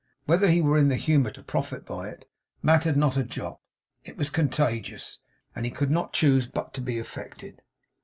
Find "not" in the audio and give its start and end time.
2.97-3.17, 5.91-6.11